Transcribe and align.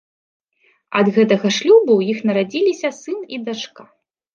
Ад 1.01 1.11
гэтага 1.19 1.47
шлюбу 1.59 1.85
ў 1.95 2.01
іх 2.17 2.27
нарадзіліся 2.31 2.89
сын 3.01 3.19
і 3.37 3.45
дачка. 3.49 3.93